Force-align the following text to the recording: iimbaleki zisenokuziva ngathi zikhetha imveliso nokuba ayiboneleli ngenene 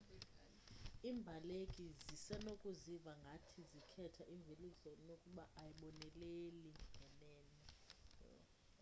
iimbaleki 1.09 1.85
zisenokuziva 2.05 3.11
ngathi 3.23 3.61
zikhetha 3.71 4.23
imveliso 4.35 4.89
nokuba 5.05 5.43
ayiboneleli 5.61 6.67
ngenene 6.77 7.61